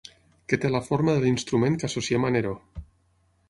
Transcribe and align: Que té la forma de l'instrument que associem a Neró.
Que 0.53 0.57
té 0.63 0.71
la 0.75 0.81
forma 0.87 1.15
de 1.17 1.21
l'instrument 1.25 1.77
que 1.83 1.87
associem 1.93 2.29
a 2.31 2.35
Neró. 2.39 2.59